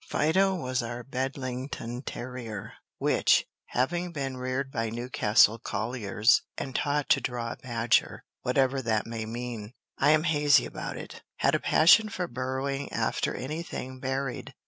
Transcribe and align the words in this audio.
Fido 0.09 0.55
was 0.55 0.81
our 0.81 1.03
Bedlington 1.03 2.01
terrier, 2.01 2.73
which, 2.97 3.45
having 3.67 4.11
been 4.11 4.35
reared 4.35 4.71
by 4.71 4.89
Newcastle 4.89 5.59
colliers, 5.59 6.41
and 6.57 6.73
taught 6.75 7.07
to 7.09 7.21
draw 7.21 7.51
a 7.51 7.57
badger, 7.57 8.23
whatever 8.41 8.81
that 8.81 9.05
may 9.05 9.27
mean, 9.27 9.73
I 9.99 10.09
am 10.09 10.23
hazy 10.23 10.65
about 10.65 10.97
it, 10.97 11.21
had 11.37 11.53
a 11.53 11.59
passion 11.59 12.09
for 12.09 12.27
burrowing 12.27 12.91
after 12.91 13.35
any 13.35 13.61
thing 13.61 13.99
buried. 13.99 14.55